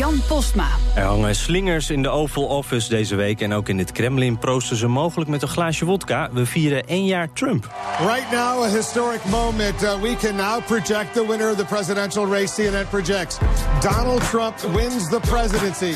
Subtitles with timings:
[0.00, 0.68] Jan Postma.
[0.94, 4.76] Er hangen slingers in de Oval Office deze week en ook in het Kremlin proosten
[4.76, 6.28] ze mogelijk met een glaasje wodka.
[6.32, 7.68] We vieren één jaar Trump.
[7.98, 9.82] Right now, a historic moment.
[9.82, 12.54] Uh, we can now project the winner of the presidential race.
[12.54, 13.38] CNN projects
[13.80, 15.92] Donald Trump wins the presidency.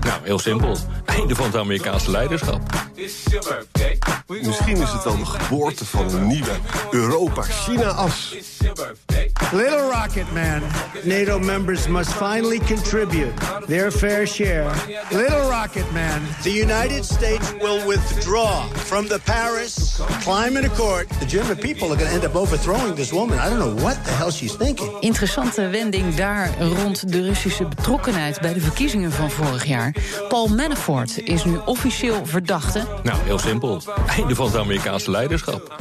[0.00, 0.76] Nou, heel simpel.
[1.04, 2.60] Einde van het Amerikaanse leiderschap.
[4.26, 6.52] Misschien is het wel de geboorte van een nieuwe
[6.90, 8.34] Europa-China-as.
[9.52, 10.62] Little Rocket Man.
[11.06, 13.32] NATO members must finally contribute
[13.66, 14.70] their fair share.
[15.10, 16.20] Little Rocket Man.
[16.42, 21.08] The United States will withdraw from the Paris Climate Accord.
[21.20, 23.38] The German people are going to end up overthrowing this woman.
[23.38, 25.00] I don't know what the hell she's thinking.
[25.00, 29.94] Interessante wending daar rond de Russische betrokkenheid bij de verkiezingen van vorig jaar.
[30.28, 32.86] Paul Manafort is nu officieel verdachte.
[33.02, 33.82] Nou, heel simpel.
[34.16, 35.76] Einde van het Amerikaanse leiderschap.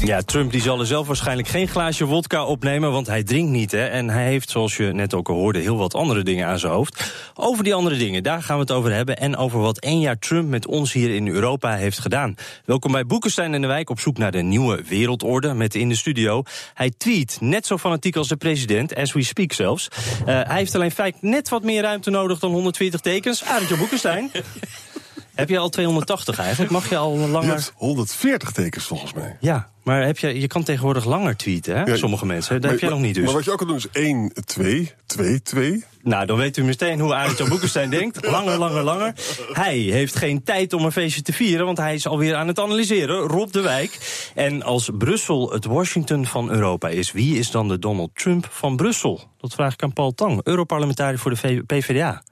[0.00, 3.70] Ja, Trump die zal er zelf waarschijnlijk geen glaasje wodka opnemen, want hij drinkt niet.
[3.70, 3.86] Hè?
[3.86, 6.72] En hij heeft, zoals je net ook al hoorde, heel wat andere dingen aan zijn
[6.72, 7.12] hoofd.
[7.34, 9.16] Over die andere dingen, daar gaan we het over hebben.
[9.16, 12.34] En over wat één jaar Trump met ons hier in Europa heeft gedaan.
[12.64, 15.54] Welkom bij Boekenstein in de Wijk op zoek naar de nieuwe wereldorde.
[15.54, 16.42] Met in de studio.
[16.74, 19.88] Hij tweet net zo fanatiek als de president, as we speak zelfs.
[20.20, 23.44] Uh, hij heeft alleen feit net wat meer ruimte nodig dan 120 tekens.
[23.44, 24.30] Arendtje Boekenstein.
[25.34, 26.72] Heb je al 280 eigenlijk?
[26.72, 27.70] Mag je al langer...
[27.74, 29.36] 140 tekens volgens mij.
[29.40, 31.82] Ja, maar heb je, je kan tegenwoordig langer tweeten, hè?
[31.82, 32.52] Ja, Sommige mensen.
[32.52, 33.24] Dat maar, heb jij nog niet dus.
[33.24, 35.84] Maar wat je ook kan doen is 1, 2, 2, 2.
[36.02, 38.26] Nou, dan weet u meteen hoe Arend Boekenstein denkt.
[38.30, 39.12] Langer, langer, langer.
[39.52, 42.58] Hij heeft geen tijd om een feestje te vieren, want hij is alweer aan het
[42.58, 43.16] analyseren.
[43.16, 43.98] Rob de Wijk.
[44.34, 48.76] En als Brussel het Washington van Europa is, wie is dan de Donald Trump van
[48.76, 49.20] Brussel?
[49.38, 52.22] Dat vraag ik aan Paul Tang, Europarlementariër voor de PvdA.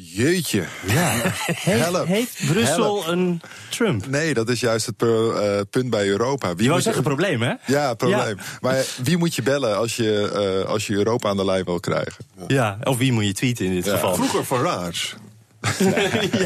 [0.00, 0.64] Jeetje.
[0.86, 1.10] Ja.
[1.44, 3.06] Heeft, heeft Brussel Help.
[3.06, 4.06] een Trump?
[4.06, 6.54] Nee, dat is juist het per, uh, punt bij Europa.
[6.54, 7.54] Wie je wou zeggen probleem, hè?
[7.66, 8.36] Ja, probleem.
[8.36, 8.58] Ja.
[8.60, 11.80] Maar wie moet je bellen als je, uh, als je Europa aan de lijn wil
[11.80, 12.24] krijgen?
[12.36, 13.92] Ja, ja of wie moet je tweeten in dit ja.
[13.92, 14.14] geval?
[14.14, 15.16] Vroeger Farage.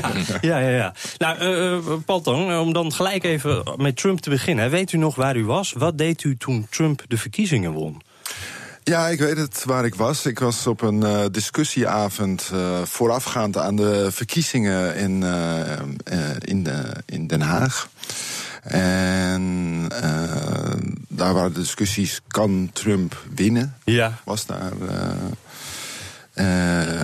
[0.00, 0.10] ja,
[0.40, 0.94] ja, ja, ja.
[1.18, 4.70] Nou, uh, Paul Tong, om dan gelijk even met Trump te beginnen.
[4.70, 5.72] Weet u nog waar u was?
[5.72, 8.02] Wat deed u toen Trump de verkiezingen won?
[8.84, 10.26] Ja, ik weet het waar ik was.
[10.26, 16.66] Ik was op een uh, discussieavond uh, voorafgaand aan de verkiezingen in, uh, in,
[17.06, 17.88] in, Den Haag.
[18.62, 19.88] En
[21.08, 23.76] daar waren de discussies: kan Trump winnen?
[23.84, 24.18] Ja.
[24.24, 24.72] Was daar.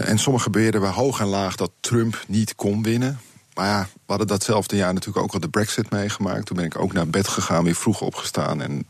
[0.05, 3.21] en sommige beweerden bij hoog en laag dat Trump niet kon winnen.
[3.55, 6.47] Maar ja, we hadden datzelfde jaar natuurlijk ook al de Brexit meegemaakt.
[6.47, 8.63] Toen ben ik ook naar bed gegaan, weer vroeg opgestaan.
[8.63, 8.87] En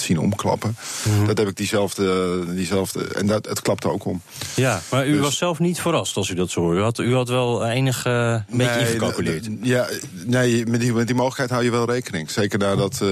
[0.00, 0.76] zien omklappen.
[1.04, 1.26] Mm -hmm.
[1.26, 4.22] Dat heb ik diezelfde, diezelfde en dat, het klapte ook om.
[4.54, 6.80] Ja, maar u dus, was zelf niet verrast als u dat zo hoorde.
[6.80, 9.48] U had, u had wel enig uh, een beetje ingecalculeerd.
[9.62, 9.88] Ja,
[10.24, 12.30] nee, met die, met die mogelijkheid hou je wel rekening.
[12.30, 13.08] Zeker nadat uh,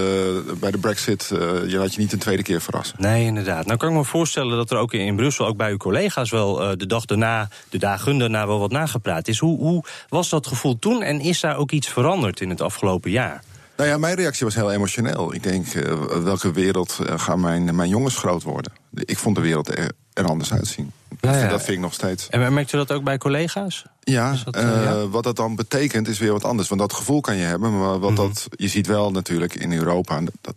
[0.61, 1.39] bij de brexit uh,
[1.71, 2.97] je laat je niet een tweede keer verrassen.
[2.99, 3.67] Nee, inderdaad.
[3.67, 6.77] Nou kan ik me voorstellen dat er ook in Brussel, ook bij uw collega's wel
[6.77, 9.39] de dag daarna, de dagen daarna wel wat nagepraat is.
[9.39, 13.11] Hoe, hoe was dat gevoel toen en is daar ook iets veranderd in het afgelopen
[13.11, 13.43] jaar?
[13.83, 15.35] Nou ja, mijn reactie was heel emotioneel.
[15.35, 18.73] Ik denk, uh, welke wereld uh, gaan mijn, mijn jongens groot worden?
[18.95, 20.93] Ik vond de wereld er, er anders uitzien.
[21.21, 21.49] Ja.
[21.49, 22.29] Dat vind ik nog steeds.
[22.29, 23.85] En merkt u dat ook bij collega's?
[24.01, 26.69] Ja, dat, uh, ja, wat dat dan betekent is weer wat anders.
[26.69, 28.27] Want dat gevoel kan je hebben, maar wat mm -hmm.
[28.27, 30.21] dat, je ziet wel natuurlijk in Europa...
[30.41, 30.55] dat,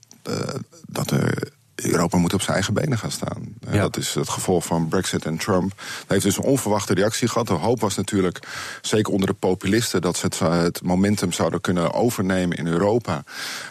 [0.87, 3.55] dat er Europa moet op zijn eigen benen gaan staan.
[3.71, 3.81] Ja.
[3.81, 5.73] Dat is het gevolg van Brexit en Trump.
[5.77, 7.47] Dat heeft dus een onverwachte reactie gehad.
[7.47, 8.39] De hoop was natuurlijk,
[8.81, 10.01] zeker onder de populisten...
[10.01, 13.23] dat ze het, het, momentum zouden kunnen overnemen in Europa.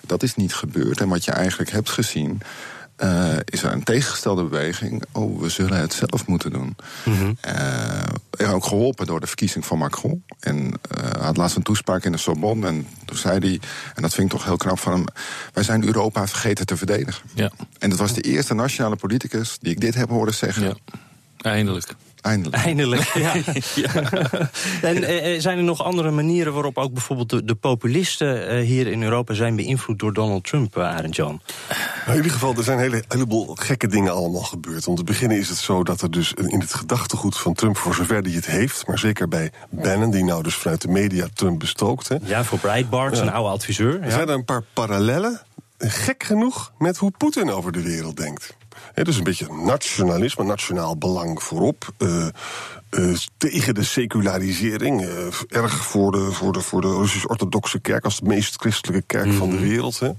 [0.06, 1.00] Dat is niet gebeurd.
[1.00, 2.40] En wat je eigenlijk hebt gezien...
[2.98, 5.02] Uh, is er een tegengestelde beweging.
[5.12, 6.76] Oh, we zullen het zelf moeten doen.
[7.04, 7.36] Mm -hmm.
[8.40, 10.24] uh, ook geholpen door de verkiezing van Macron.
[10.40, 12.66] En uh, hij had laatst een toespraak in de Sorbonne.
[12.66, 13.60] En toen zei hij,
[13.94, 15.04] en dat vind ik toch heel knap van hem...
[15.52, 17.22] wij zijn Europa vergeten te verdedigen.
[17.34, 17.50] Ja.
[17.78, 20.62] En dat was de eerste nationale politicus die ik dit heb horen zeggen.
[20.62, 20.74] Ja.
[21.36, 21.94] Eindelijk.
[22.24, 22.62] Eindelijk.
[22.62, 23.34] Eindelijk, ja.
[23.74, 23.92] ja.
[24.82, 28.86] en eh, zijn er nog andere manieren waarop ook bijvoorbeeld de, de populisten eh, hier
[28.86, 31.40] in Europa zijn beïnvloed door Donald Trump, uh, Arend Jan?
[31.68, 34.86] Nou, in ieder geval, er zijn een hele, heleboel gekke dingen allemaal gebeurd.
[34.86, 37.94] Om te beginnen is het zo dat er dus in het gedachtegoed van Trump, voor
[37.94, 41.58] zover die het heeft, maar zeker bij Bannon, die nou dus vanuit de media Trump
[41.58, 42.08] bestookt.
[42.08, 44.02] Hè, ja, voor Breitbart, zijn oude adviseur.
[44.02, 45.40] Er zijn er een paar parallellen,
[45.78, 48.56] gek genoeg, met hoe Poetin over de wereld denkt.
[48.94, 51.92] Dus een beetje nationalisme, nationaal belang voorop.
[51.98, 52.26] Uh,
[52.98, 55.02] uh, tegen de secularisering.
[55.02, 59.32] Uh, erg voor de, voor de, voor de Russisch-Orthodoxe kerk als de meest christelijke kerk
[59.32, 59.98] van de wereld.
[59.98, 60.10] Hè.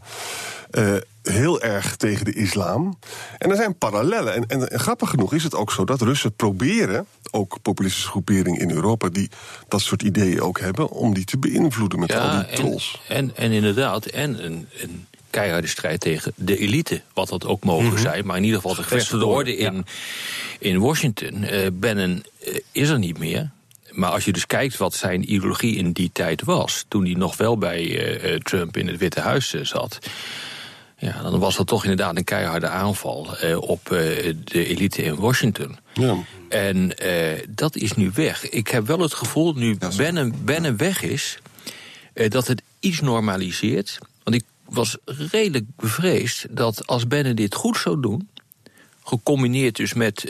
[0.72, 3.00] Uh, heel erg tegen de islam.
[3.38, 4.34] En er zijn parallellen.
[4.34, 8.60] En, en, en, grappig genoeg is het ook zo dat Russen proberen, ook populistische groeperingen
[8.60, 9.30] in Europa, die
[9.68, 13.02] dat soort ideeën ook hebben, om die te beïnvloeden met al die trolls.
[13.08, 17.64] En, en, en inderdaad, en een, een keiharde strijd tegen de elite, wat dat ook
[17.64, 18.02] mogen Mhm.
[18.02, 18.26] zijn.
[18.26, 19.86] Maar in ieder geval de gevestigde orde in,
[20.60, 21.44] in Washington.
[21.44, 23.50] Uh, Bannon uh, is er niet meer.
[23.92, 27.38] Maar als je dus kijkt wat zijn ideologie in die tijd was, toen hij nog
[27.38, 30.00] wel bij uh, Trump in het Witte Huis zat.
[30.98, 34.00] Ja, dan was dat toch inderdaad een keiharde aanval uh, op uh,
[34.44, 35.78] de elite in Washington.
[35.94, 36.16] Ja.
[36.50, 38.50] En uh, dat is nu weg.
[38.50, 41.38] Ik heb wel het gevoel, nu Bannon, Bannon weg is,
[42.14, 44.00] dat het iets normaliseert.
[44.70, 48.30] Was redelijk bevreesd dat als Bannon dit goed zou doen,
[49.04, 50.26] gecombineerd dus met,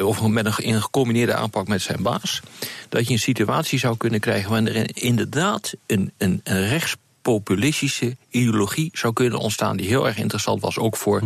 [0.00, 2.40] of met een, in een gecombineerde aanpak met zijn baas,
[2.88, 8.16] dat je een situatie zou kunnen krijgen waarin er inderdaad een, een, een rechts populistische
[8.30, 9.76] ideologie zou kunnen ontstaan...
[9.76, 11.22] die heel erg interessant was, ook voor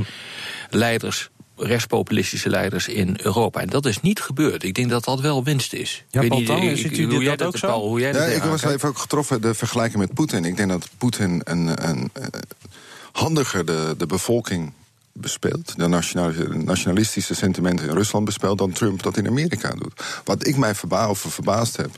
[0.71, 3.61] leiders rechtspopulistische leiders in Europa.
[3.61, 4.63] En dat is niet gebeurd.
[4.63, 6.05] Ik denk dat dat wel winst is.
[6.11, 7.67] Ja, ik Paul weet niet, ziet ik, u hoe dit jij dat ook zo?
[7.67, 8.75] Paul, hoe jij Ja, dat ik was aankijkt?
[8.77, 10.45] even ook getroffen de vergelijking met Poetin.
[10.45, 12.31] Ik denk dat Poetin een, een, een,
[13.13, 14.73] handiger de, de bevolking
[15.13, 15.89] bespeelt, de
[16.65, 20.03] nationalistische sentimenten in Rusland bespeelt, dan Trump dat in Amerika doet.
[20.25, 21.91] Wat ik mij verba of verbaasd heb.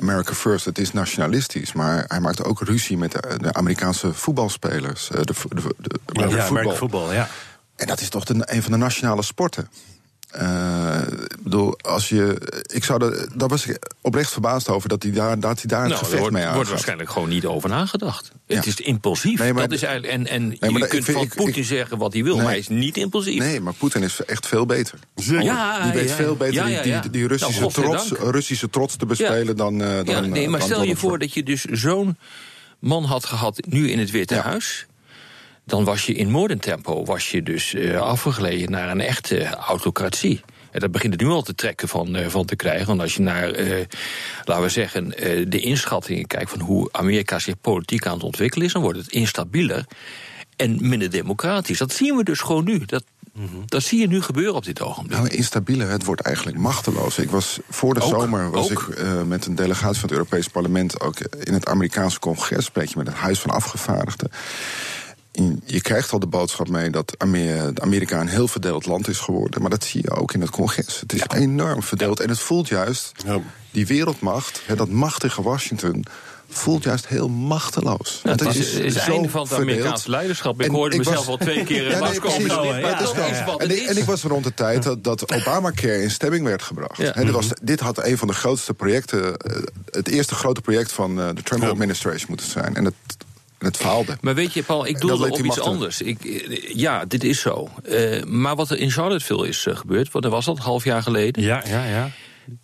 [0.00, 5.08] America First, het is nationalistisch, maar hij maakt ook ruzie met de, Amerikaanse voetbalspelers.
[5.08, 6.74] De, de, de, de ja, ja, voetbal.
[6.74, 7.28] voetbal, ja.
[7.80, 9.68] En dat is toch de, een van de nationale sporten.
[10.36, 11.00] Uh,
[11.40, 12.40] bedoel, als je.
[12.72, 15.80] Ik zou de, daar was ik oprecht verbaasd over dat hij daar, dat hij daar
[15.80, 16.54] nou, een gevecht wordt, mee aan.
[16.54, 18.32] wordt waarschijnlijk gewoon niet over nagedacht.
[18.46, 18.56] Ja.
[18.56, 19.38] Het is impulsief.
[19.38, 22.34] Nee, dat is eigenlijk, en en nee, je kunt van Poetin zeggen wat hij wil,
[22.34, 22.42] nee.
[22.42, 23.38] maar hij is niet impulsief.
[23.38, 24.98] Nee, maar Poetin is echt veel beter.
[25.14, 28.96] Ja, die weet ja, veel beter ja, die, die, die Russische, nou, trots, Russische trots
[28.96, 30.30] te bespelen dan, uh, dan.
[30.30, 32.16] nee, maar dan stel je voor dat je dus zo'n
[32.78, 34.86] man had gehad nu in het Witte Huis
[35.70, 40.40] dan was je in moordentempo was je dus uh, afgegleden naar een echte autocratie.
[40.70, 42.86] En daar begint het nu al te trekken van, uh, van te krijgen.
[42.86, 43.84] Want als je naar, uh,
[44.44, 45.08] laten we zeggen,
[45.50, 49.12] de inschattingen kijkt van hoe Amerika zich politiek aan het ontwikkelen is, dan wordt het
[49.12, 49.84] instabieler
[50.56, 51.78] en minder democratisch.
[51.78, 52.84] Dat zien we dus gewoon nu.
[52.84, 53.62] Dat, -hmm.
[53.66, 55.18] dat zie je nu gebeuren op dit ogenblik.
[55.18, 57.18] Nou, instabieler, het wordt eigenlijk machteloos.
[57.18, 58.88] Ik was voor de ook, zomer was ook.
[58.88, 62.88] ik uh, met een delegatie van het Europees Parlement ook in het Amerikaanse congres, spreek
[62.88, 64.30] je met het Huis van Afgevaardigden
[65.64, 67.14] je krijgt al de boodschap mee dat
[67.74, 69.60] Amerika een heel verdeeld land is geworden.
[69.60, 71.00] Maar dat zie je ook in het congres.
[71.00, 71.36] Het is ja.
[71.36, 72.20] enorm verdeeld.
[72.20, 73.40] En het voelt juist, ja.
[73.70, 76.04] die wereldmacht, dat machtige Washington
[76.48, 78.20] voelt juist heel machteloos.
[78.22, 80.60] Het is, is, is het einde van het Amerikaanse leiderschap.
[80.60, 83.38] Ik en hoorde ik mezelf was, al twee keer ja, nee, precies, ja, dat is
[83.56, 86.96] en, ik, en ik was rond de tijd dat, dat Obamacare in stemming werd gebracht.
[86.96, 87.12] Ja.
[87.14, 89.34] He, dit, was, dit had een van de grootste projecten,
[89.90, 92.76] het eerste grote project van de Trump administration moeten zijn.
[92.76, 93.29] En het en
[93.64, 94.16] het faalde.
[94.20, 96.02] Maar weet je, Paul, ik doelde op iets anders.
[96.02, 96.18] Ik,
[96.74, 97.68] ja, dit is zo.
[97.88, 100.84] Uh, maar wat er in Charlottesville is uh, gebeurd, wat er was dat, een half
[100.84, 101.42] jaar geleden.
[101.42, 102.10] Ja, ja, ja.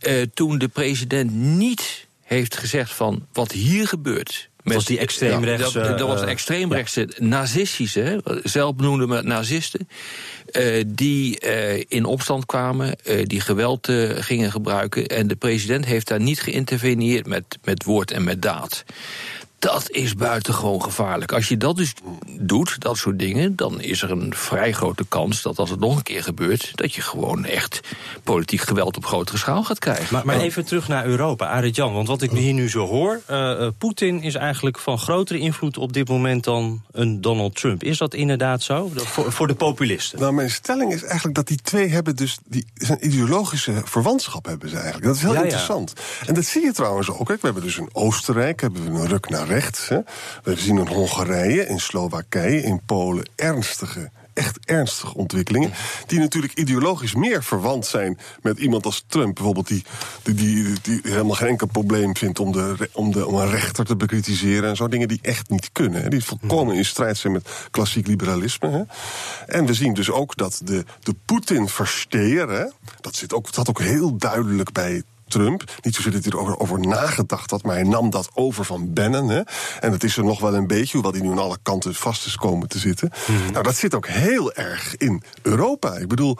[0.01, 4.49] Uh, toen de president niet heeft gezegd van wat hier gebeurt.
[4.63, 5.79] Met, was die extreemrechtse...
[5.79, 7.27] Ja, dat, dat was de extreemrechtse, ja.
[7.27, 9.89] nazistische, zelfbenoemde nazisten...
[10.53, 15.07] Uh, die uh, in opstand kwamen, uh, die geweld gingen gebruiken...
[15.07, 18.85] en de president heeft daar niet geïnterveneerd met, met woord en met daad.
[19.67, 21.33] Dat is buitengewoon gevaarlijk.
[21.33, 21.93] Als je dat dus
[22.41, 25.97] doet, dat soort dingen, dan is er een vrij grote kans dat als het nog
[25.97, 27.81] een keer gebeurt, dat je gewoon echt
[28.23, 30.07] politiek geweld op grotere schaal gaat krijgen.
[30.11, 31.93] Maar, maar even terug naar Europa, Arit-Jan.
[31.93, 35.93] Want wat ik hier nu zo hoor, uh, Poetin is eigenlijk van grotere invloed op
[35.93, 37.83] dit moment dan een Donald Trump.
[37.83, 38.91] Is dat inderdaad zo?
[38.95, 40.21] Dat voor, voor de populisten?
[40.21, 44.69] Nou, mijn stelling is eigenlijk dat die twee hebben dus die zijn ideologische verwantschap hebben
[44.69, 45.05] ze eigenlijk.
[45.05, 45.43] Dat is heel Ja, ja.
[45.43, 45.93] interessant.
[46.27, 47.29] En dat zie je trouwens ook.
[47.29, 47.35] Hè.
[47.35, 49.55] We hebben dus in Oostenrijk hebben we een ruk naar rechts.
[49.89, 50.01] Hè.
[50.43, 55.73] We zien in Hongarije, in Slowakije, in Polen ernstige echt ernstige ontwikkelingen.
[56.07, 59.35] Die natuurlijk ideologisch meer verwant zijn met iemand als Trump.
[59.35, 59.85] Bijvoorbeeld die,
[60.23, 63.97] die, die, helemaal geen enkel probleem vindt om, de, om, de, om een rechter te
[63.97, 64.69] bekritiseren.
[64.69, 66.11] En zo dingen die echt niet kunnen.
[66.11, 68.71] Die volkomen in strijd zijn met klassiek liberalisme.
[68.71, 68.83] Hè.
[69.47, 74.17] En we zien dus ook dat de, de Poetin-versteer, dat zit ook, dat ook heel
[74.17, 75.65] duidelijk bij Trump.
[75.83, 79.29] Niet zozeer dat hij erover over nagedacht had, maar hij nam dat over van Bannon.
[79.29, 79.41] Hè.
[79.81, 82.27] En dat is er nog wel een beetje, hoewel hij nu aan alle kanten vast
[82.27, 83.11] is komen te zitten.
[83.27, 83.53] Mhm.
[83.53, 85.97] Nou, dat zit ook heel erg in Europa.
[85.97, 86.37] Ik bedoel,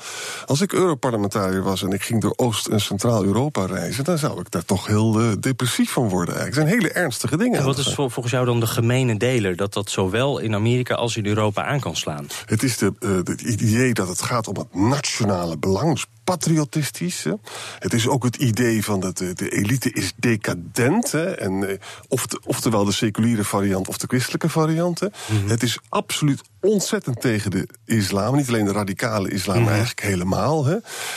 [0.47, 4.51] als ik Europarlementariër was en ik ging door Oost- en Centraal-Europa reizen, dan zou ik
[4.51, 6.35] daar toch heel eh, depressief van worden.
[6.35, 6.69] Eigenlijk.
[6.69, 7.59] Het zijn hele ernstige dingen.
[7.59, 9.57] En wat is vol- volgens jou dan de gemene deler?
[9.57, 12.27] Dat dat zowel in Amerika als in Europa aan kan slaan?
[12.47, 15.93] Het is de, eh, het idee dat het gaat om het nationale belang.
[15.93, 17.25] Dus patriotistisch.
[17.25, 17.33] Hè.
[17.79, 21.13] Het is ook het idee van dat de, de elite is decadent.
[21.13, 21.25] Hè.
[21.33, 21.79] En, eh,
[22.09, 25.01] of de- oftewel de seculiere variant of de christelijke variant.
[25.01, 25.07] hè.
[25.47, 28.37] Het is absoluut ontzettend tegen de islam.
[28.37, 30.65] Niet alleen de radicale islam, maar eigenlijk helemaal.
[30.65, 30.77] Hè.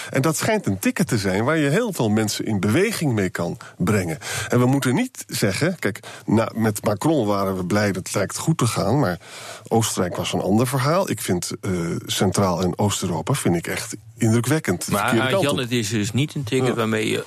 [0.10, 3.30] En dat schijnt een ticket te zijn waar je heel veel mensen in beweging mee
[3.30, 4.18] kan brengen.
[4.50, 8.38] En we moeten niet zeggen, kijk, na, met Macron waren we blij dat het lijkt
[8.38, 9.20] goed te gaan, maar
[9.68, 11.10] Oostenrijk was een ander verhaal.
[11.10, 11.72] Ik vind eh,
[12.06, 14.88] Centraal- en Oost-Europa vind ik echt indrukwekkend.
[14.88, 16.74] Maar Jan, het is dus niet een ticket Ja.
[16.74, 17.26] waarmee je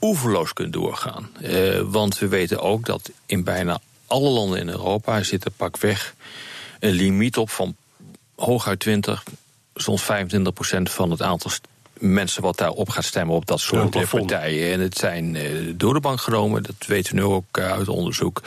[0.00, 1.28] oeverloos kunt doorgaan.
[1.40, 6.14] Eh, want we weten ook dat in bijna alle landen in Europa zit er pakweg
[6.78, 7.76] een limiet op van
[8.34, 9.24] hooguit 20,
[9.74, 11.50] soms 25 procent van het aantal
[11.98, 14.72] mensen wat daarop gaat stemmen op dat soort partijen.
[14.72, 18.42] En het zijn eh, door de bank genomen, dat weten we nu ook uit onderzoek.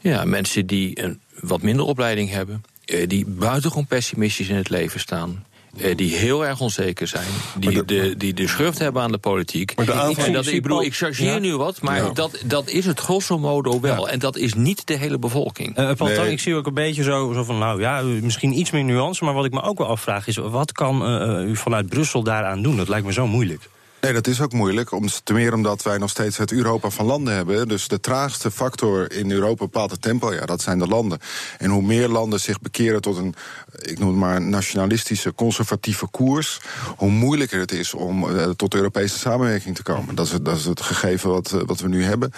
[0.00, 5.00] Ja, mensen die een wat minder opleiding hebben, eh, die buitengewoon pessimistisch in het leven
[5.00, 5.44] staan.
[5.78, 7.26] Eh, die heel erg onzeker zijn.
[7.58, 9.76] Die de, die de schurft hebben aan de politiek.
[9.76, 11.38] Maar de Ik- aanval- en dat, ik bedoel, ik chargeer Ja.
[11.38, 12.10] nu wat, maar Ja.
[12.10, 14.08] dat, dat is het grosso modo wel.
[14.08, 15.76] En dat is niet de hele bevolking.
[15.76, 16.16] Eh Paul Nee.
[16.18, 19.24] Tang, ik zie ook een beetje zo, zo van, nou ja, misschien iets meer nuance...
[19.24, 22.62] maar wat ik me ook wel afvraag is, wat kan eh, u vanuit Brussel daaraan
[22.62, 22.76] doen?
[22.76, 23.68] Dat lijkt me zo moeilijk.
[24.02, 24.92] Nee, dat is ook moeilijk.
[24.92, 27.68] Om, te meer omdat wij nog steeds het Europa van landen hebben.
[27.68, 30.32] Dus de traagste factor in Europa bepaalt het tempo.
[30.32, 31.18] Ja, dat zijn de landen.
[31.58, 33.34] En hoe meer landen zich bekeren tot een,
[33.80, 36.60] ik noem het maar, nationalistische, conservatieve koers.
[36.96, 40.14] Hoe moeilijker het is om eh, tot Europese samenwerking te komen.
[40.14, 42.32] Dat is het, dat is het gegeven wat, eh, wat we nu hebben.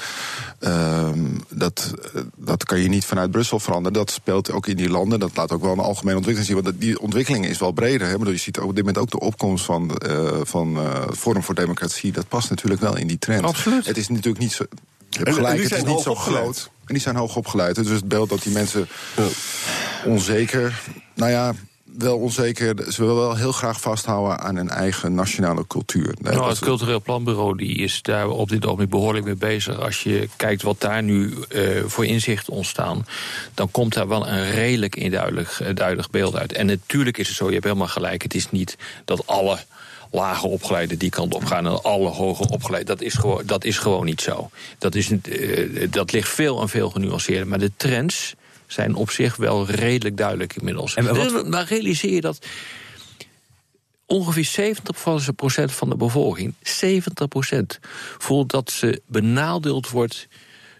[0.59, 1.18] Ehm,
[1.49, 3.99] dat, eh, dat kan je niet vanuit Brussel veranderen.
[3.99, 5.21] Dat speelt ook in die landen.
[5.21, 6.62] Dat laat ook wel een algemene ontwikkeling zien.
[6.64, 8.09] Want die ontwikkeling is wel breder.
[8.09, 8.14] Hè?
[8.14, 10.00] Je ziet op dit moment ook de opkomst van,
[10.42, 10.78] van
[11.16, 12.12] Forum voor Democratie.
[12.12, 13.44] Dat past natuurlijk wel in die trend.
[13.44, 13.87] Absoluut.
[13.87, 14.64] Het is natuurlijk niet zo.
[15.11, 16.42] Je hebt En- en gelijk, die het is zijn niet zo hoog opgeleid.
[16.44, 16.70] groot.
[16.87, 17.75] En die zijn hoog opgeleid.
[17.75, 18.88] Dus het beeld dat die mensen
[20.04, 20.80] onzeker.
[21.14, 21.54] Nou ja,
[21.99, 22.92] wel onzeker.
[22.92, 26.14] Ze willen wel heel graag vasthouden aan hun eigen nationale cultuur.
[26.20, 29.80] Nee, Nou, het Cultureel Planbureau die is daar op dit ogenblik behoorlijk mee bezig.
[29.80, 33.06] Als je kijkt wat daar nu eh, voor inzichten ontstaan,
[33.54, 36.52] dan komt daar wel een redelijk induidelijk eh, duidelijk beeld uit.
[36.52, 38.23] En natuurlijk is het zo, je hebt helemaal gelijk.
[38.23, 39.58] Het is niet dat alle
[40.14, 42.97] lager opgeleiden die kant op gaan en alle hoger opgeleiden.
[42.97, 44.50] Dat is gewoon, dat is gewoon niet zo.
[44.78, 47.47] Dat, is, eh, dat ligt veel en veel genuanceerder.
[47.47, 48.35] Maar de trends
[48.66, 50.94] zijn op zich wel redelijk duidelijk inmiddels.
[50.94, 52.47] En wat- maar realiseer je dat
[54.06, 57.78] ongeveer 70% van de bevolking, 70%
[58.18, 60.28] voelt dat ze benadeeld wordt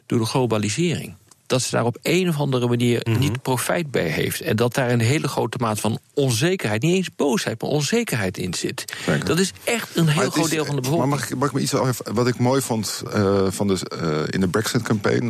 [0.07, 1.15] door de globalisering.
[1.55, 3.19] Dat ze daar op een of andere manier Mhm.
[3.19, 4.41] niet profijt bij heeft.
[4.41, 8.55] En dat daar een hele grote mate van onzekerheid, niet eens boosheid, maar onzekerheid in
[8.55, 8.85] zit.
[9.07, 9.25] Zeker.
[9.25, 11.15] Dat is echt een heel Maar groot is- deel van de Maar bevolking.
[11.21, 11.73] mag ik, mag ik me iets
[12.13, 15.29] wat ik mooi vond eh, van de, eh, in de Brexit-campaign?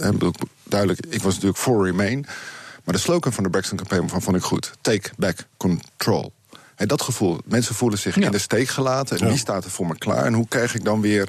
[0.00, 0.14] eh, eh,
[0.62, 2.26] duidelijk, ik was natuurlijk voor Remain.
[2.84, 6.32] Maar de slogan van de Brexit-campaign vond ik goed: Take back control.
[6.76, 9.18] En dat gevoel, mensen voelen zich in de steek gelaten.
[9.18, 10.24] En wie staat er voor me klaar?
[10.24, 11.28] En hoe krijg ik dan weer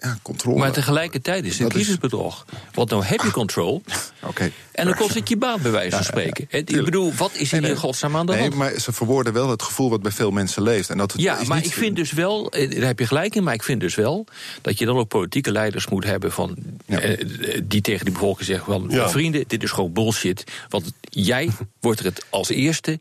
[0.00, 0.58] ja, controle?
[0.58, 2.44] Maar tegelijkertijd is het is- kiezersbedrog.
[2.72, 3.82] Want nou heb je control.
[4.22, 4.50] Oké.
[4.72, 6.46] En dan kost het je baan, bij wijze van spreken.
[6.50, 8.54] Ik bedoel, wat is hier in godsnaam aan de Nee, hand?
[8.54, 10.90] maar ze verwoorden wel het gevoel wat bij veel mensen leeft.
[10.90, 13.34] En dat het Ja, maar niet- ik vind dus wel, eh, daar heb je gelijk
[13.34, 14.26] in, maar ik vind dus wel
[14.62, 17.20] dat je dan ook politieke leiders moet hebben van, eh,
[17.64, 20.44] die tegen die bevolking zeggen: van, vrienden, dit is gewoon bullshit.
[20.68, 21.48] Want jij
[21.80, 23.00] wordt er het als eerste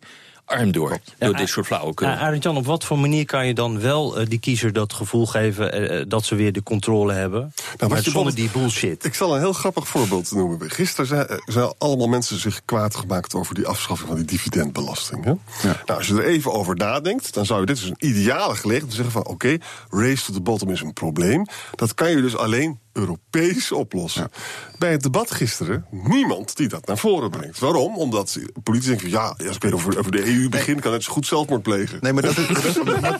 [0.49, 2.07] arm door, door dit soort flauwekul.
[2.07, 5.25] Arend Jan, op wat voor manier kan je dan wel eh, die kiezer dat gevoel
[5.25, 7.53] geven eh, dat ze weer de controle hebben?
[7.77, 9.05] Nou, maar zonder die bullshit.
[9.05, 10.71] Ik zal een heel grappig voorbeeld noemen.
[10.71, 15.23] Gisteren zijn, eh, zijn allemaal mensen zich kwaad gemaakt over die afschaffing van die dividendbelasting.
[15.23, 15.33] Hè?
[15.63, 18.83] Nou, als je er even over nadenkt, dan zou je dit is een ideale gelegenheid
[18.83, 19.57] om te zeggen van oké,
[19.89, 21.45] race to the bottom is een probleem.
[21.75, 24.31] Dat kan je dus alleen Europees oplossen.
[24.77, 27.59] Bij het debat gisteren, niemand die dat naar voren brengt.
[27.59, 27.97] Waarom?
[27.97, 31.11] Omdat politici denken ja, als ik weer over, over de EU begin, kan het zo
[31.11, 31.97] goed zelfmoord plegen.
[32.01, 32.47] Nee, maar dat is.
[32.47, 33.19] dat is- maar-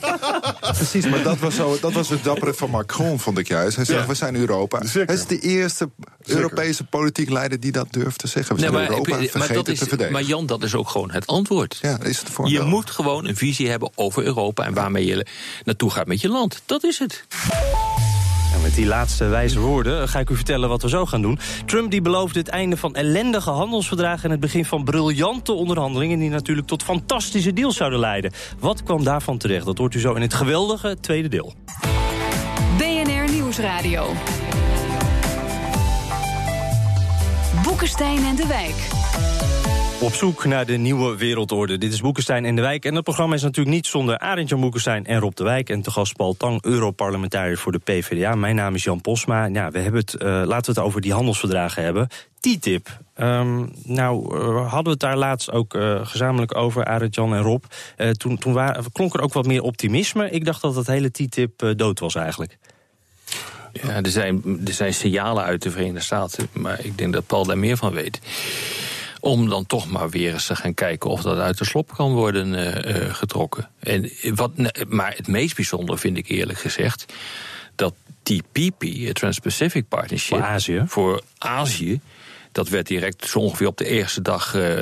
[0.78, 3.76] precies, maar dat was, zo, dat was het dappere van Macron, vond ik juist.
[3.76, 4.08] Hij zegt: Ja.
[4.08, 4.86] We zijn Europa.
[4.86, 5.06] Zeker.
[5.08, 5.90] Hij is de eerste
[6.24, 8.56] Europese politiek leider die dat durft te zeggen.
[8.56, 10.12] We Nee, zijn maar, Europa maar vergeten dat te is, verdedigen.
[10.12, 11.78] maar Jan, dat is ook gewoon het antwoord.
[11.82, 12.68] ja, is het voor Je wel.
[12.68, 15.26] moet gewoon een visie hebben over Europa en waarmee je
[15.64, 16.62] naartoe gaat met je land.
[16.66, 17.24] Dat is het.
[18.62, 21.39] Met die laatste wijze woorden ga ik u vertellen wat we zo gaan doen.
[21.66, 24.24] Trump die beloofde het einde van ellendige handelsverdragen...
[24.24, 26.20] en het begin van briljante onderhandelingen...
[26.20, 28.32] die natuurlijk tot fantastische deals zouden leiden.
[28.60, 29.66] Wat kwam daarvan terecht?
[29.66, 31.54] Dat hoort u zo in het geweldige tweede deel.
[33.50, 34.13] Nieuwsradio.
[37.63, 38.88] Boekenstein en de Wijk.
[40.01, 41.77] Op zoek naar de nieuwe wereldorde.
[41.77, 42.86] Dit is Boekenstein en de Wijk.
[42.86, 45.70] En het programma is natuurlijk niet zonder Arend-Jan Boekenstein en Rob de Wijk.
[45.70, 48.36] En te gast Paul Tang, Europarlementariër voor de PvdA.
[48.36, 49.46] Mijn naam is Jan Posma.
[49.46, 52.08] Ja, we hebben het, uh, laten we het over die handelsverdragen hebben.
[52.39, 53.00] TTIP.
[53.18, 57.63] Um, nou, uh, hadden we het daar laatst ook uh, gezamenlijk over, Arend-Jan en Rob.
[58.18, 58.58] toen toen
[58.91, 60.29] klonk er ook wat meer optimisme.
[60.29, 62.58] Ik dacht dat het hele TTIP dood was eigenlijk.
[63.74, 67.46] Ja, er zijn, er zijn signalen uit de Verenigde Staten, maar ik denk dat Paul
[67.46, 68.20] daar meer van weet.
[69.20, 72.14] Om dan toch maar weer eens te gaan kijken of dat uit de slop kan
[72.14, 73.70] worden uh, uh, getrokken.
[73.80, 74.52] En wat,
[74.88, 77.14] maar het meest bijzondere vind ik eerlijk gezegd
[77.76, 80.84] dat TPP, het Trans-Pacific Partnership, voor Azië.
[80.88, 82.00] voor Azië,
[82.52, 84.82] dat werd direct zo ongeveer op de eerste dag uh,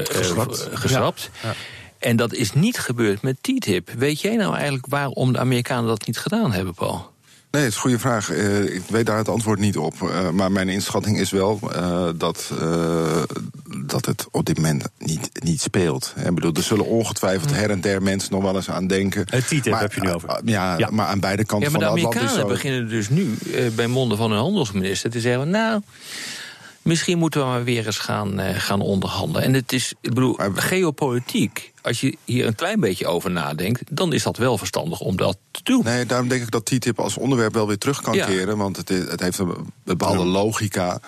[0.72, 1.30] geschrapt.
[1.42, 1.50] Ja.
[1.50, 1.56] Ja.
[2.00, 3.90] En dat is niet gebeurd met TTIP.
[3.98, 7.12] Weet jij nou eigenlijk waarom de Amerikanen dat niet gedaan hebben, Paul?
[7.52, 8.32] Nee, het is een goede vraag.
[8.32, 9.94] Uh, ik weet daar het antwoord niet op.
[10.04, 12.52] Uh, maar mijn inschatting is wel uh, dat,
[13.86, 16.14] dat het op dit moment niet, niet speelt.
[16.26, 19.26] Ik bedoel, er zullen ongetwijfeld her en der mensen nog wel eens aan denken.
[19.30, 20.40] Het TTIP heb je nu over.
[20.46, 22.42] Ja, ja, maar aan beide kanten ja, maar van de de Atlantische...
[22.42, 23.38] Amerikanen beginnen dus nu
[23.76, 25.50] bij monden van hun handelsminister te zeggen...
[25.50, 25.82] nou,
[26.88, 29.44] misschien moeten we maar weer eens gaan, uh, gaan onderhandelen.
[29.48, 34.14] En het is, ik bedoel, geopolitiek, als je hier een klein beetje over nadenkt, dan
[34.14, 35.84] is dat wel verstandig om dat te doen.
[35.84, 38.26] Nee, daarom denk ik dat TTIP als onderwerp wel weer terug kan ja.
[38.26, 39.54] keren, want het, het heeft een
[39.84, 40.26] bepaalde ja.
[40.26, 41.00] logica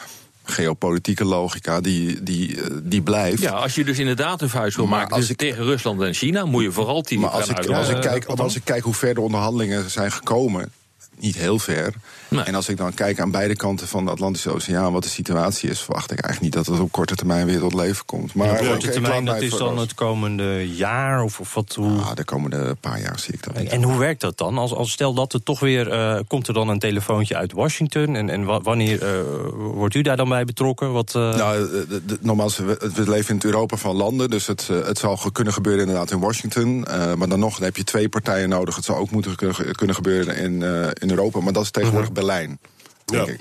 [0.44, 3.42] geopolitieke logica, die, die, die blijft.
[3.42, 6.02] Ja, als je dus inderdaad een vuist wil Maar maken als dus ik- tegen Rusland
[6.02, 6.46] en China...
[6.46, 8.94] moet je vooral die Maar als ik, als, ik kijk, Eh, als ik kijk hoe
[8.94, 10.72] ver de onderhandelingen zijn gekomen,
[11.20, 11.94] niet heel ver.
[12.28, 12.44] Nee.
[12.44, 15.70] En als ik dan kijk aan beide kanten van de Atlantische Oceaan, wat de situatie
[15.70, 18.34] is, verwacht ik eigenlijk niet dat het op korte termijn weer tot leven komt.
[18.34, 21.24] Maar ik- korte termijn, dat is dan het komende jaar?
[21.24, 22.00] Of, of wat, hoe...
[22.02, 23.70] Ah, de komende paar jaar zie ik dat niet.
[23.70, 24.58] En hoe werkt dat dan?
[24.58, 28.16] Als, als stel dat er toch weer eh, komt er dan een telefoontje uit Washington
[28.16, 29.20] en, en wa- wanneer eh,
[29.56, 30.92] wordt u daar dan bij betrokken?
[30.94, 34.48] Wat, eh, Nou, de- de- nogmaals, we, we leven in het Europa van landen, dus
[34.48, 36.86] het, het zal ge- kunnen gebeuren inderdaad in Washington.
[36.86, 38.76] Eh, maar dan nog, dan heb je twee partijen nodig.
[38.76, 42.12] Het zal ook moeten kunnen, kunnen gebeuren in, eh, in Europa, maar dat is tegenwoordig
[42.12, 42.48] Berlijn.
[42.48, 42.79] Denk ik.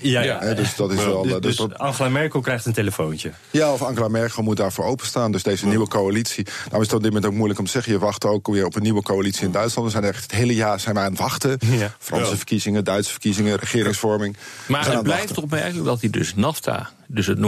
[0.00, 0.38] Ja, ja.
[0.40, 1.22] Hè, dus dat is wel.
[1.22, 3.32] dus, eh, dus dat- Angela Merkel krijgt een telefoontje.
[3.50, 5.32] Ja, of Angela Merkel moet daarvoor openstaan.
[5.32, 6.46] Dus deze nieuwe coalitie.
[6.70, 7.92] Nou is het op dit moment ook moeilijk om te zeggen.
[7.92, 9.87] Je wacht ook weer op een nieuwe coalitie in Duitsland.
[9.92, 11.58] We zijn echt het hele jaar zijn we aan het wachten.
[11.66, 11.94] Ja.
[11.98, 14.37] Franse verkiezingen, Duitse verkiezingen, regeringsvorming.
[14.66, 15.42] Maar het het blijft wachten.
[15.42, 17.38] opmerkelijk dat hij dus NAFTA, dus het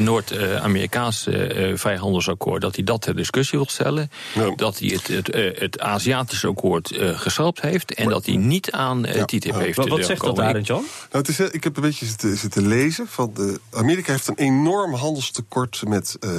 [0.00, 4.10] Noord-Amerikaanse eh, vrijhandelsakkoord, dat hij dat ter discussie wil stellen.
[4.34, 4.52] Ja.
[4.56, 8.70] Dat hij het, het, eh, het Aziatische akkoord eh geschrapt heeft en dat hij niet
[8.70, 9.24] aan eh, Ja.
[9.24, 9.76] TTIP heeft.
[9.76, 10.44] Wat, eh, wat zegt dat, komen.
[10.44, 10.84] Arend Jan?
[11.10, 13.06] Nou, het is, ik heb een beetje zitten, zitten lezen.
[13.08, 16.30] Van de, Amerika heeft een enorm handelstekort met eh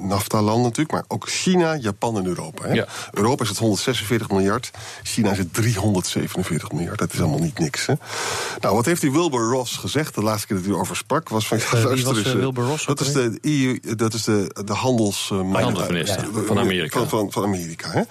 [0.00, 0.90] NAFTA-landen natuurlijk.
[0.90, 2.66] Maar ook China, Japan en Europa.
[2.66, 2.72] Hè?
[2.72, 2.86] Ja.
[3.12, 4.70] Europa is het 146 miljard.
[5.02, 6.98] China is het 347 miljard.
[6.98, 7.86] Dat is allemaal niet niks.
[7.86, 7.94] Hè?
[8.60, 10.14] Nou, wat heeft die Wilbur Ross gezegd?
[10.14, 11.58] De laatste keer dat hij erover sprak was van...
[11.58, 15.28] was, eh, eh, Wilbur Ross Dat is de EU, dat is de, de handels...
[15.28, 16.98] Handelsminister ja, van Amerika.
[16.98, 18.02] Van, van, van Amerika, hè?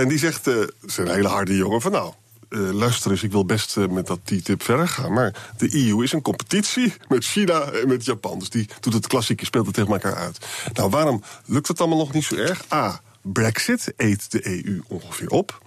[0.00, 2.12] En die zegt, het is een hele harde jongen, van nou...
[2.54, 5.12] eh, luister eens, ik wil best eh, met dat TTIP verder gaan.
[5.12, 8.38] Maar de EU is een competitie met China en met Japan.
[8.38, 10.46] Dus die doet het klassieke, speelt het tegen elkaar uit.
[10.72, 12.72] Nou, waarom lukt het allemaal nog niet zo erg?
[12.72, 13.00] A.
[13.32, 15.62] Brexit eet de EU ongeveer op.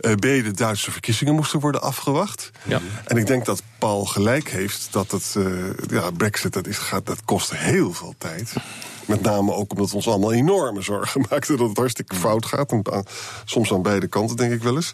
[0.00, 0.20] Eh, B.
[0.20, 2.50] De Duitse verkiezingen moesten worden afgewacht.
[2.62, 2.80] Ja.
[3.04, 7.06] En ik denk dat Paul gelijk heeft dat het, eh, ja, Brexit dat is, gaat,
[7.06, 8.52] dat kost heel veel tijd.
[9.06, 12.72] Met name ook omdat we ons allemaal enorme zorgen maakten dat het hartstikke fout gaat.
[12.72, 12.82] En,
[13.44, 14.92] soms aan beide kanten, denk ik wel eens.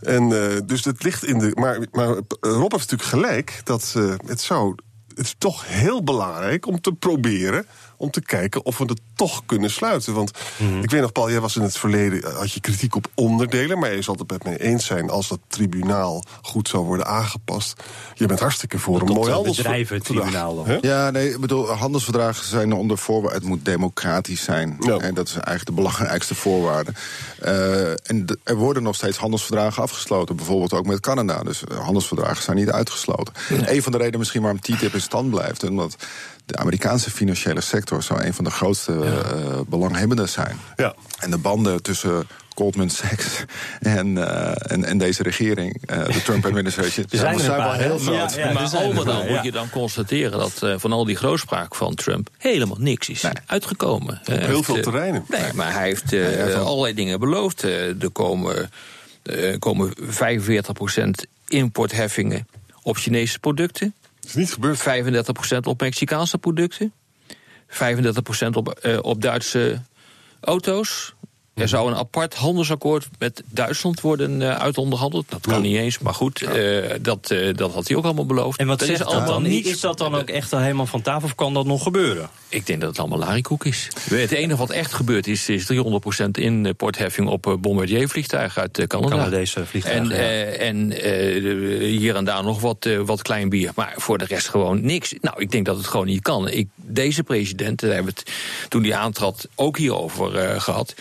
[0.00, 1.50] En eh, dus het ligt in de.
[1.54, 3.94] Maar, maar Rob heeft natuurlijk gelijk dat
[4.26, 4.74] het zou.
[5.14, 7.66] Het is toch heel belangrijk om te proberen.
[8.04, 10.14] Om te kijken of we het toch kunnen sluiten.
[10.14, 10.30] Want
[10.82, 12.32] ik weet nog, Paul, jij was in het verleden.
[12.32, 13.78] had je kritiek op onderdelen.
[13.78, 15.10] Maar je zal het met mij eens zijn.
[15.10, 17.82] als dat tribunaal goed zou worden aangepast.
[18.14, 19.76] Je bent hartstikke voor een mooi eh, handelsverdrag.
[20.80, 23.38] Ja, nee, ik bedoel, handelsverdragen zijn onder voorwaarde.
[23.38, 24.76] Het moet democratisch zijn.
[24.80, 24.98] Ja.
[24.98, 26.92] En dat is eigenlijk de belangrijkste voorwaarde.
[27.40, 30.36] Eh, en er worden nog steeds handelsverdragen afgesloten.
[30.36, 31.42] Bijvoorbeeld ook met Canada.
[31.42, 33.34] Dus eh, handelsverdragen zijn niet uitgesloten.
[33.48, 35.68] Een van de redenen misschien waarom TTIP in stand blijft.
[35.68, 35.96] Omdat
[36.46, 40.56] de Amerikaanse financiële sector zou een van de grootste eh, belanghebbenden zijn.
[40.76, 40.94] Ja.
[41.18, 43.44] En de banden tussen Goldman Sachs
[43.80, 47.72] en, eh, en, en deze regering, eh, de Trump administration, Er zijn er een wel
[47.72, 48.34] heel groot.
[48.34, 48.48] Ja, ja.
[48.48, 50.92] er maar zijn al met er al wel, moet je dan constateren dat eh, van
[50.92, 54.20] al die grootspraak van Trump helemaal niks is uitgekomen.
[54.24, 55.24] Hij heel heeft, veel terreinen.
[55.28, 57.64] Nee, maar hij heeft eh, allerlei dingen beloofd.
[57.64, 58.70] Eh, er komen,
[59.22, 62.46] eh, komen 45% importheffingen
[62.82, 63.94] op Chinese producten.
[64.24, 64.78] Is niet gebeurd.
[64.78, 66.92] 35% op Mexicaanse producten.
[67.66, 69.82] 35% op, eh, op Duitse
[70.40, 71.14] auto's.
[71.54, 75.24] Er zou een apart handelsakkoord met Duitsland worden uh, uitonderhandeld.
[75.28, 78.58] Dat kan niet eens, maar goed, uh, dat, uh, dat had hij ook allemaal beloofd.
[78.58, 79.42] En wat dat zegt is allemaal dan?
[79.42, 79.66] niet.
[79.66, 82.28] Is dat dan ook echt al helemaal van tafel of kan dat nog gebeuren?
[82.48, 83.88] Ik denk dat het allemaal larikoek is.
[84.10, 85.76] Het enige wat echt gebeurd is, is 300%
[86.32, 89.16] importheffing op Bombardier-vliegtuigen uit Canada.
[89.16, 90.58] Canadese vliegtuigen.
[90.58, 90.96] En, ja.
[90.96, 93.72] en hier en daar nog wat, wat klein bier.
[93.74, 95.14] Maar voor de rest gewoon niks.
[95.20, 96.48] Nou, ik denk dat het gewoon niet kan.
[96.48, 98.30] Ik, deze president, daar hebben we het
[98.68, 100.94] toen hij aantrad ook hierover gehad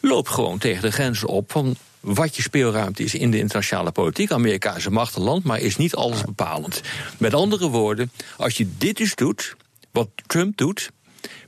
[0.00, 4.30] loopt gewoon tegen de grenzen op van wat je speelruimte is in de internationale politiek.
[4.30, 6.80] Amerika is een machtig land, maar is niet alles bepalend.
[7.18, 9.56] Met andere woorden, als je dit dus doet,
[9.92, 10.90] wat Trump doet,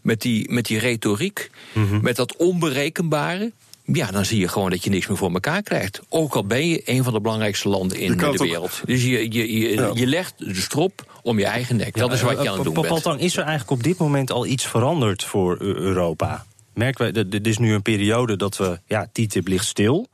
[0.02, 2.00] met die, met die retoriek, Mhm.
[2.02, 3.52] met dat onberekenbare.
[3.84, 6.00] Ja, dan zie je gewoon dat je niks meer voor elkaar krijgt.
[6.08, 8.80] Ook al ben je een van de belangrijkste landen in de ook- wereld.
[8.84, 9.90] Dus je, je, je, Ja.
[9.94, 11.96] je legt de strop om je eigen nek.
[11.96, 13.02] dat is wat je aan het doen bent.
[13.02, 16.46] Tang, is er eigenlijk op dit moment al iets veranderd voor Eu- Europa?
[16.74, 20.08] Merken wij, dit is nu een periode dat we, ja, TTIP ligt stil.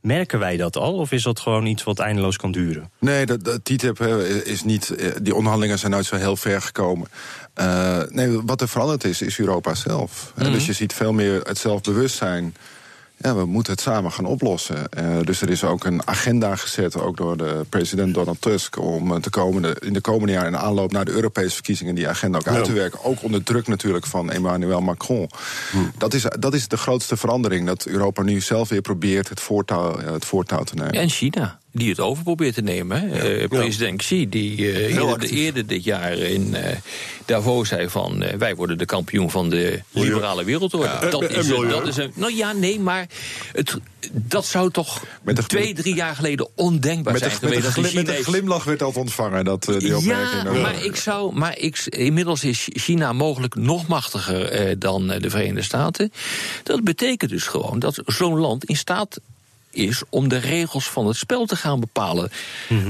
[0.00, 2.90] Merken wij dat al of is dat gewoon iets wat eindeloos kan duren?
[2.98, 4.00] Nee, dat, dat TTIP
[4.44, 4.90] is niet.
[4.90, 7.08] eh, Die onderhandelingen zijn nooit zo heel ver gekomen.
[7.54, 10.32] Eh, nee, wat er veranderd is, is Europa zelf.
[10.36, 12.54] Hè, Dus je ziet veel meer het zelfbewustzijn.
[13.18, 14.88] Ja, we moeten het samen gaan oplossen.
[14.88, 19.12] Eh, dus er is ook een agenda gezet, ook door de president Donald Tusk, om
[19.12, 22.38] eh, te komende, in de komende jaren in aanloop naar de Europese verkiezingen die agenda
[22.38, 23.04] ook uit te werken.
[23.04, 25.30] Ook onder druk natuurlijk van Emmanuel Macron.
[25.98, 30.00] Dat, is, dat is de grootste verandering, dat Europa nu zelf weer probeert het voortouw,
[30.00, 30.92] ja, het voortouw te nemen.
[30.92, 33.12] En China, die het over probeert te nemen.
[33.12, 36.76] Eh, president Xi, die eh, eerder, dit jaar in eh,
[37.24, 38.24] Davos zei van...
[38.38, 41.08] wij worden de kampioen van de liberale wereldorde.
[41.10, 42.12] dat, is, een- dat is een...
[42.14, 43.06] Nou ja, nee, maar
[43.52, 43.76] het,
[44.12, 47.66] dat zou toch Met een- twee, drie jaar geleden ondenkbaar Met zijn met, geweest...
[47.68, 50.42] glim- de met een glimlach werd dat ontvangen, dat, die opmerking.
[50.54, 51.34] ja, maar ik zou.
[51.34, 56.12] Maar ik, inmiddels is China mogelijk nog machtiger dan de Verenigde Staten.
[56.62, 59.20] Dat betekent dus gewoon dat zo'n land in staat
[59.76, 62.30] is om de regels van het spel te gaan bepalen.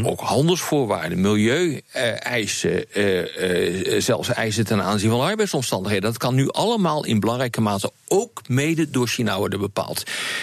[0.02, 6.10] Ook handelsvoorwaarden, milieueisen, eh, eh, zelfs eisen ten aanzien van arbeidsomstandigheden.
[6.10, 10.02] Dat kan nu allemaal in belangrijke mate ook mede door China worden bepaald.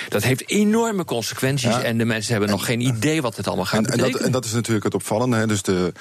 [0.10, 1.82] Dat heeft enorme consequenties Ja.
[1.82, 4.18] en de mensen hebben nog geen idee wat het allemaal gaat En, en, betekenen.
[4.18, 5.38] dat, en dat is natuurlijk het opvallende.
[5.38, 5.48] Hè?
[5.48, 5.94] Dus de,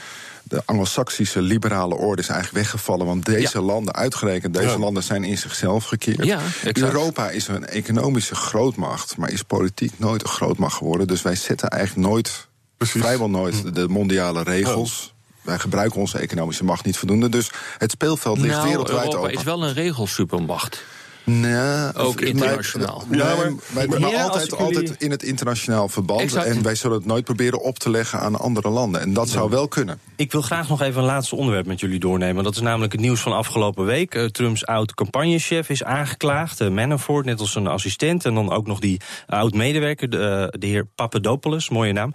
[0.42, 3.07] de Anglo-Saxische liberale orde is eigenlijk weggevallen.
[3.07, 3.64] Want deze Ja.
[3.64, 4.78] landen, uitgerekend deze Ja.
[4.78, 6.24] landen, zijn in zichzelf gekeerd.
[6.24, 6.40] Ja.
[6.72, 11.07] Europa is een economische grootmacht, maar is politiek nooit een grootmacht geworden.
[11.07, 13.00] Dus wij zetten eigenlijk nooit, Precies.
[13.00, 15.14] vrijwel nooit, de mondiale regels.
[15.42, 17.28] Wij gebruiken onze economische macht niet voldoende.
[17.28, 19.33] Dus het speelveld ligt nou, wereldwijd Europa open.
[19.38, 20.85] is wel een regelsupermacht.
[21.24, 23.05] Nee, Ook internationaal.
[23.09, 26.20] Nee, Ja, maar, als altijd, jullie- altijd in het internationaal verband.
[26.20, 26.46] Exact.
[26.46, 29.00] En wij zullen het nooit proberen op te leggen aan andere landen.
[29.00, 30.00] En dat zou wel kunnen.
[30.22, 32.44] Ik wil graag nog even een laatste onderwerp met jullie doornemen.
[32.44, 34.14] Dat is namelijk het nieuws van afgelopen week.
[34.14, 38.24] Eh, Trumps oud-campagnechef is aangeklaagd, eh, Manafort, net als zijn assistent.
[38.24, 42.12] En dan ook nog die oud-medewerker, de, eh, de heer Papadopoulos, mooie naam.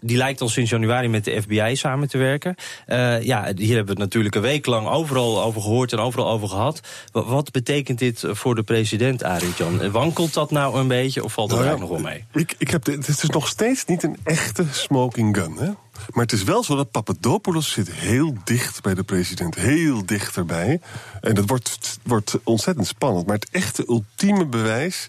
[0.00, 2.54] Die lijkt al sinds januari met de FBI samen te werken.
[2.86, 6.48] Ja, hier hebben we het natuurlijk een week lang overal over gehoord en overal over
[6.48, 6.80] gehad.
[7.12, 9.90] Wa- Wat betekent dit voor de president, Arend Jan?
[9.90, 12.42] Wankelt dat nou een beetje of valt dat Nou ja, eigenlijk nog wel mee?
[12.44, 15.56] Ik, ik heb de, het is nog steeds niet een echte smoking gun.
[15.58, 15.70] Hè?
[16.10, 19.54] Maar het is wel zo dat Papadopoulos zit heel dicht bij de president.
[19.54, 20.80] Heel dicht erbij.
[21.20, 23.26] En dat wordt, wordt ontzettend spannend.
[23.26, 25.08] Maar het echte ultieme bewijs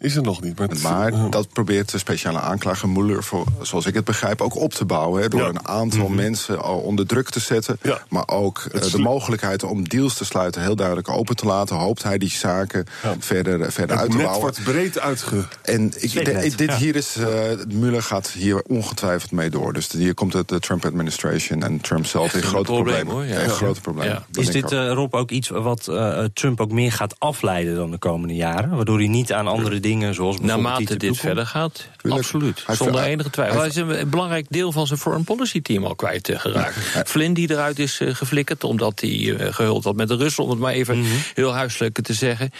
[0.00, 0.58] is er nog niet.
[0.58, 4.56] Maar, het- Maar dat probeert de speciale aanklager Mueller, voor, zoals ik het begrijp, ook
[4.56, 5.22] op te bouwen.
[5.22, 5.48] Hè, door Ja.
[5.48, 7.78] een aantal mensen al onder druk te zetten.
[7.82, 8.02] Ja.
[8.08, 11.76] Maar ook eh, Het de mogelijkheid om deals te sluiten heel duidelijk open te laten.
[11.76, 13.14] Hoopt hij die zaken Ja.
[13.18, 14.40] verder, verder uit het te bouwen.
[14.40, 15.44] wordt breed uitge...
[15.62, 16.76] En ik, de- dit ja.
[16.76, 17.26] hier is, eh
[17.74, 19.72] Mueller gaat hier ongetwijfeld mee door.
[19.72, 23.14] Dus hier komt het de Trump administration en Trump zelf in een grote probleem, problemen.
[23.14, 23.40] hoor, ja.
[23.42, 23.56] Echt Ja.
[23.56, 24.12] grote problemen.
[24.12, 24.24] Ja.
[24.30, 24.70] Dat Is dit, ook.
[24.70, 28.76] eh, Rob, ook iets wat eh, Trump ook meer gaat afleiden dan de komende jaren?
[28.76, 32.22] Waardoor hij niet aan andere dingen zoals bijvoorbeeld Naarmate dit verder gaat, Tuurlijk.
[32.22, 32.62] absoluut.
[32.66, 33.58] Hij- Zonder enige twijfel.
[33.58, 36.76] Hij is een, belangrijk deel van zijn foreign policy team al kwijt eh, geraakt.
[37.10, 40.50] Flynn die eruit is eh, geflikkerd, omdat hij eh, gehuld had met de Russen, om
[40.50, 41.08] het maar even Mhm.
[41.34, 42.50] heel huiselijk te zeggen.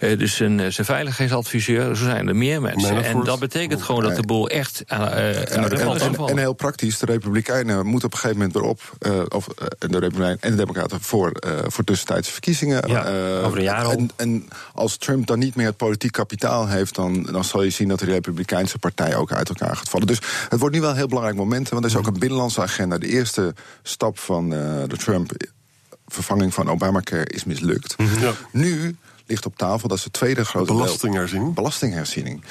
[0.00, 2.82] Eh, dus zijn, zijn veiligheidsadviseur, zo zijn er meer mensen.
[2.94, 3.14] Manafort.
[3.18, 6.00] En dat betekent gewoon dat de boel echt aan, eh En, aan de en, kant
[6.00, 6.30] en, valt.
[6.30, 9.46] en heel praktisch, de Republikeinen moeten op een gegeven moment weer op, eh, of
[9.78, 12.88] de Republikeinen en de Democraten voor, eh, voor tussentijdse verkiezingen.
[12.88, 13.02] Ja,
[13.42, 13.90] over een jaar al.
[13.92, 17.70] En, en als Trump dan niet meer het politiek kapitaal heeft, dan, dan zal je
[17.70, 20.06] zien dat de Republikeinse partij ook uit elkaar gaat vallen.
[20.06, 22.62] Dus het wordt nu wel een heel belangrijk moment, want er is ook een binnenlandse
[22.62, 22.98] agenda.
[22.98, 25.32] De eerste stap van eh, de Trump
[26.06, 27.96] vervanging van Obamacare is mislukt.
[28.20, 28.32] Ja.
[28.52, 28.96] Nu
[29.28, 31.54] ligt op tafel, dat is de tweede grote Belastingherziening.
[31.54, 32.42] belastingherziening.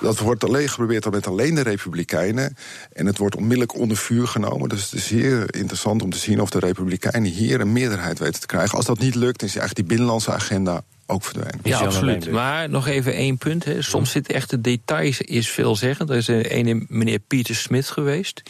[0.00, 2.56] Dat wordt alleen geprobeerd met alleen de Republikeinen.
[2.92, 4.68] En het wordt onmiddellijk onder vuur genomen.
[4.68, 8.40] Dus het is zeer interessant om te zien of de Republikeinen hier een meerderheid weten
[8.40, 8.76] te krijgen.
[8.76, 11.60] Als dat niet lukt, is eigenlijk die binnenlandse agenda ook verdwenen.
[11.62, 12.30] Ja, absoluut.
[12.30, 13.64] Maar nog even één punt.
[13.64, 13.82] Hè.
[13.82, 16.10] Soms zit echt de details is veelzeggend.
[16.10, 18.42] Er is een meneer Pieter Smith geweest.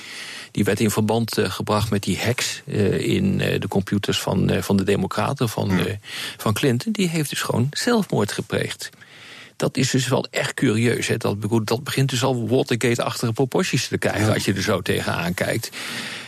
[0.50, 4.50] Die werd in verband uh, gebracht met die hacks uh, in uh, de computers van,
[4.60, 5.80] van de Democraten, van,
[6.36, 6.92] van Clinton.
[6.92, 8.90] Die heeft dus gewoon zelfmoord gepleegd.
[9.56, 11.06] Dat is dus wel echt curieus.
[11.06, 11.16] Hè.
[11.16, 14.34] Dat, dat begint dus al Watergate-achtige proporties te krijgen...
[14.34, 15.70] als je er zo tegenaan kijkt.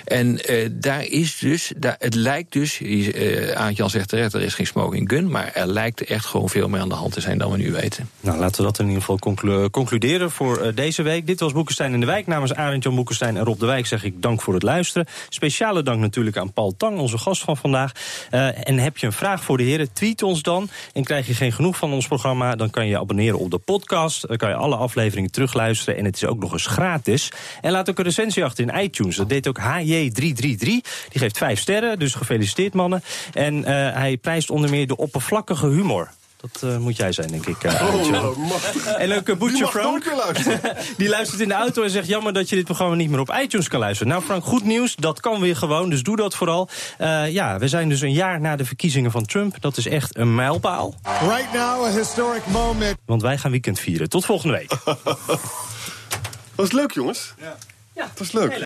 [0.06, 4.54] En uh, daar is dus, daar, het lijkt dus, uh, Aart-Jan zegt terecht, er is
[4.54, 7.38] geen smoking gun, maar er lijkt echt gewoon veel meer aan de hand te zijn
[7.38, 8.10] dan we nu weten.
[8.20, 11.26] Nou, laten we dat in ieder geval conclu concluderen voor uh, deze week.
[11.26, 12.26] Dit was Boekenstein in de Wijk.
[12.26, 15.06] Namens Arend-Jan Boekenstein en Rob de Wijk zeg ik dank voor het luisteren.
[15.28, 17.92] Speciale dank natuurlijk aan Paul Tang, onze gast van vandaag.
[18.30, 20.68] en heb je een vraag voor de heren, tweet ons dan.
[20.92, 24.28] En krijg je geen genoeg van ons programma, dan kan je abonneren op de podcast.
[24.28, 27.32] Dan kan je alle afleveringen terugluisteren en het is ook nog eens gratis.
[27.60, 29.16] En laat ook een recensie achter in iTunes.
[29.16, 30.68] Dat deed ook HJ 333.
[31.08, 33.02] Die geeft vijf sterren, dus gefeliciteerd mannen.
[33.32, 36.10] En uh, hij prijst onder meer de oppervlakkige humor.
[36.36, 37.64] Dat uh, moet jij zijn, denk ik.
[37.64, 40.04] Uh, oh, en ook uh, Boetje Frank.
[40.96, 42.08] die luistert in de auto en zegt...
[42.08, 44.12] jammer dat je dit programma niet meer op iTunes kan luisteren.
[44.12, 44.96] Nou Frank, goed nieuws.
[44.96, 46.68] Dat kan weer gewoon, dus doe dat vooral.
[47.28, 49.60] ja, we zijn dus een jaar na de verkiezingen van Trump.
[49.60, 50.94] Dat is echt een mijlpaal.
[51.20, 52.98] Right now, a historic moment.
[53.06, 54.08] Want wij gaan weekend vieren.
[54.08, 54.70] Tot volgende week.
[56.54, 57.34] Was leuk, jongens?
[57.40, 57.56] Ja.
[57.94, 58.10] ja.
[58.16, 58.65] Was leuk.